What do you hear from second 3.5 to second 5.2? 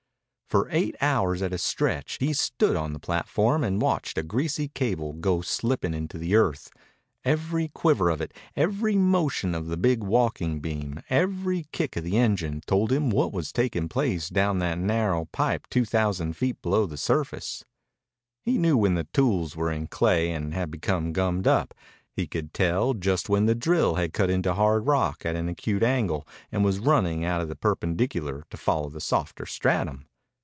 and watched a greasy cable